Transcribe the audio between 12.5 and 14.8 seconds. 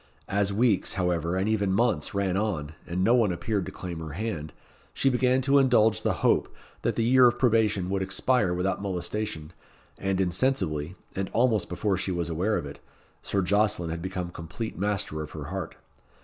of it, Sir Jocelyn had become complete